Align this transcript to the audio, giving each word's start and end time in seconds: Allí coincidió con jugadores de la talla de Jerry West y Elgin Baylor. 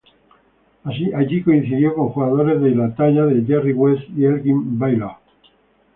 Allí 1.13 1.43
coincidió 1.43 1.93
con 1.93 2.09
jugadores 2.09 2.59
de 2.59 2.71
la 2.71 2.95
talla 2.95 3.23
de 3.27 3.43
Jerry 3.45 3.71
West 3.73 4.01
y 4.17 4.25
Elgin 4.25 4.79
Baylor. 4.79 5.11